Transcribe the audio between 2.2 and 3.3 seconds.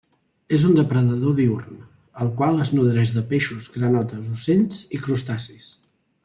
el qual es nodreix de